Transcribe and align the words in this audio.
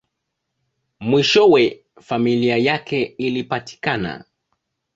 Mwishowe, 0.99 1.83
familia 2.01 2.57
yake 2.57 3.01
ilipatikana. 3.03 4.25